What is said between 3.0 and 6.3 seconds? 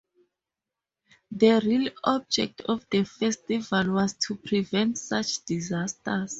festival was to prevent such disasters.